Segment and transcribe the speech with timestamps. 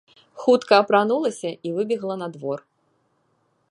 [0.43, 2.59] Хутка апранулася і выбегла на двор.